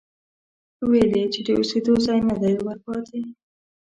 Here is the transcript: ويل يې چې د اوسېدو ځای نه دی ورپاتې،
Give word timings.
ويل 0.89 1.11
يې 1.19 1.25
چې 1.33 1.39
د 1.45 1.49
اوسېدو 1.57 1.93
ځای 2.05 2.19
نه 2.29 2.35
دی 2.41 2.53
ورپاتې، 2.65 3.21